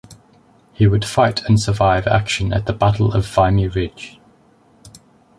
He 0.73 0.87
would 0.87 1.05
fight 1.05 1.43
and 1.43 1.61
survive 1.61 2.07
action 2.07 2.53
at 2.53 2.65
the 2.65 2.73
Battle 2.73 3.13
of 3.13 3.23
Vimy 3.27 3.67
Ridge. 3.67 4.19